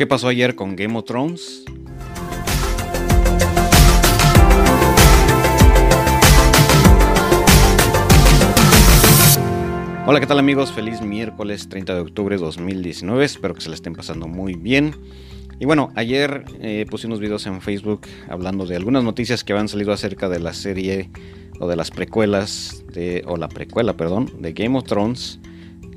[0.00, 1.62] ¿Qué pasó ayer con Game of Thrones?
[10.06, 10.72] Hola, ¿qué tal amigos?
[10.72, 13.26] Feliz miércoles 30 de octubre de 2019.
[13.26, 14.94] Espero que se la estén pasando muy bien.
[15.58, 19.68] Y bueno, ayer eh, puse unos videos en Facebook hablando de algunas noticias que habían
[19.68, 21.10] salido acerca de la serie
[21.58, 22.86] o de las precuelas,
[23.26, 25.40] o la precuela, perdón, de Game of Thrones.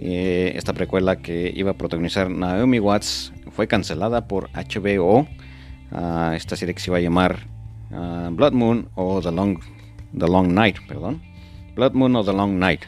[0.06, 5.26] Eh, esta precuela que iba a protagonizar Naomi Watts fue cancelada por HBO.
[5.94, 7.48] Ah, esta serie que se iba a llamar
[7.90, 9.60] ah, Blood Moon o The Long,
[10.18, 11.22] The Long Night, perdón.
[11.74, 12.82] Blood Moon o The Long Night.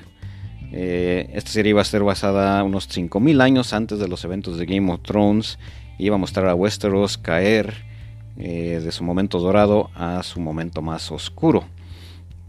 [0.73, 4.66] Eh, esta serie iba a ser basada unos 5.000 años antes de los eventos de
[4.66, 5.58] Game of Thrones.
[5.98, 7.76] Iba a mostrar a Westeros caer
[8.36, 11.64] eh, de su momento dorado a su momento más oscuro.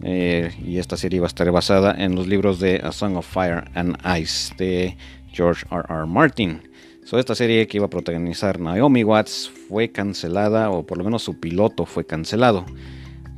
[0.03, 3.27] Eh, y esta serie iba a estar basada en los libros de A Song of
[3.27, 4.97] Fire and Ice de
[5.33, 5.85] George R.
[5.89, 6.07] R.
[6.07, 6.63] Martin.
[7.05, 11.23] So, esta serie que iba a protagonizar Naomi Watts fue cancelada, o por lo menos
[11.23, 12.67] su piloto fue cancelado.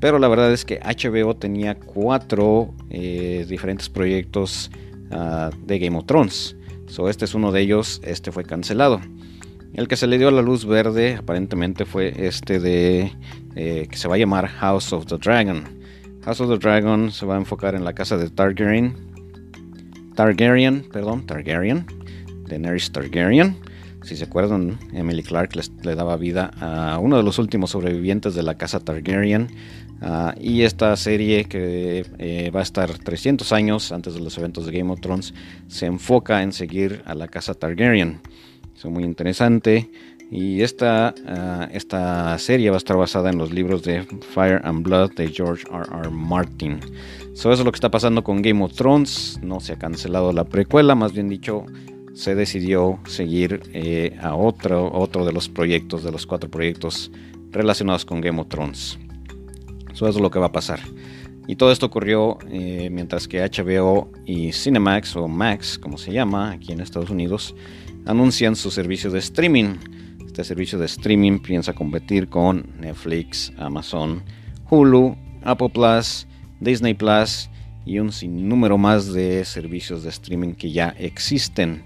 [0.00, 4.70] Pero la verdad es que HBO tenía cuatro eh, diferentes proyectos
[5.10, 6.56] ah, de Game of Thrones.
[6.86, 9.00] So, este es uno de ellos, este fue cancelado.
[9.74, 13.12] El que se le dio la luz verde aparentemente fue este de
[13.54, 15.77] eh, que se va a llamar House of the Dragon.
[16.28, 18.94] House of the Dragon se va a enfocar en la casa de Targaryen.
[20.14, 21.86] Targaryen, perdón, Targaryen.
[22.46, 23.56] Daenerys Targaryen.
[24.02, 28.42] Si se acuerdan, Emily Clark le daba vida a uno de los últimos sobrevivientes de
[28.42, 29.48] la casa Targaryen.
[30.02, 34.66] Ah, y esta serie que eh, va a estar 300 años antes de los eventos
[34.66, 35.32] de Game of Thrones
[35.68, 38.20] se enfoca en seguir a la casa Targaryen.
[38.76, 39.90] Es muy interesante.
[40.30, 44.02] Y esta, ah, esta serie va a estar basada en los libros de
[44.34, 45.84] Fire and Blood de George R.
[45.90, 46.10] R.
[46.10, 46.80] Martin.
[47.32, 49.40] eso es lo que está pasando con Game of Thrones.
[49.42, 51.64] No se ha cancelado la precuela, más bien dicho,
[52.12, 57.10] se decidió seguir eh, a otro, otro de los proyectos, de los cuatro proyectos
[57.50, 58.98] relacionados con Game of Thrones.
[59.92, 60.80] Eso es lo que va a pasar.
[61.46, 66.50] Y todo esto ocurrió eh, mientras que HBO y Cinemax, o Max, como se llama
[66.50, 67.54] aquí en Estados Unidos,
[68.04, 69.76] anuncian su servicio de streaming.
[70.38, 74.22] Este servicio de streaming piensa competir con Netflix, Amazon,
[74.70, 76.28] Hulu, Apple Plus,
[76.60, 77.50] Disney Plus
[77.84, 81.82] y un sinnúmero más de servicios de streaming que ya existen.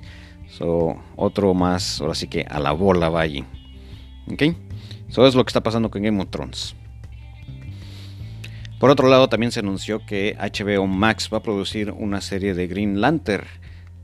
[0.51, 3.43] So, otro más, ahora sí que a la bola vaya.
[4.31, 4.43] ¿Ok?
[5.09, 6.77] Eso es lo que está pasando con Game of Thrones.
[8.79, 12.67] Por otro lado, también se anunció que HBO Max va a producir una serie de
[12.67, 13.47] Green Lantern.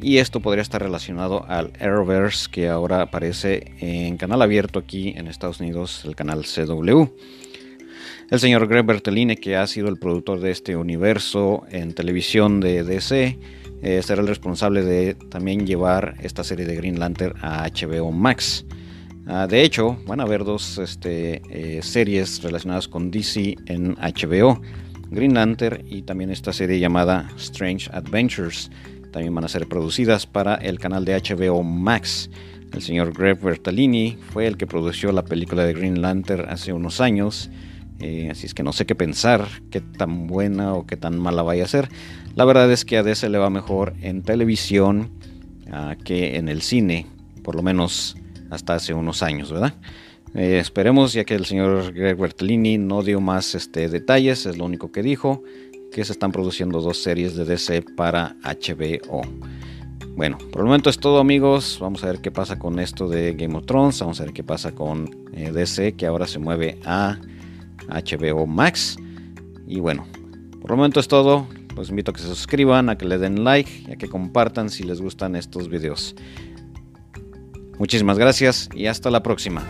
[0.00, 5.26] Y esto podría estar relacionado al Arrowverse que ahora aparece en canal abierto aquí en
[5.26, 7.06] Estados Unidos, el canal CW.
[8.30, 12.84] El señor Greg Bertolini, que ha sido el productor de este universo en televisión de
[12.84, 13.38] DC,
[13.82, 18.66] eh, será el responsable de también llevar esta serie de Green Lantern a HBO Max.
[19.26, 24.60] Ah, de hecho, van a haber dos este, eh, series relacionadas con DC en HBO.
[25.10, 28.70] Green Lantern y también esta serie llamada Strange Adventures.
[29.12, 32.30] También van a ser producidas para el canal de HBO Max.
[32.72, 37.00] El señor Greg Bertolini fue el que produjo la película de Green Lantern hace unos
[37.00, 37.50] años.
[38.00, 41.42] Eh, así es que no sé qué pensar, qué tan buena o qué tan mala
[41.42, 41.88] vaya a ser.
[42.34, 45.10] La verdad es que a DC le va mejor en televisión
[46.04, 47.06] que en el cine,
[47.42, 48.16] por lo menos
[48.50, 49.74] hasta hace unos años, ¿verdad?
[50.34, 54.64] Eh, esperemos, ya que el señor Greg Bertolini no dio más este, detalles, es lo
[54.64, 55.42] único que dijo,
[55.92, 59.22] que se están produciendo dos series de DC para HBO.
[60.16, 63.34] Bueno, por el momento es todo amigos, vamos a ver qué pasa con esto de
[63.34, 66.80] Game of Thrones, vamos a ver qué pasa con eh, DC, que ahora se mueve
[66.84, 67.18] a
[67.88, 68.96] HBO Max.
[69.66, 70.06] Y bueno,
[70.60, 71.46] por el momento es todo,
[71.76, 74.70] los invito a que se suscriban, a que le den like y a que compartan
[74.70, 76.16] si les gustan estos videos.
[77.78, 79.62] Muchísimas gracias y hasta la próxima.